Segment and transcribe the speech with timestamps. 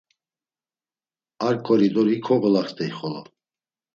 [1.47, 3.21] Ar ǩoridori kogolaxt̆ey xolo.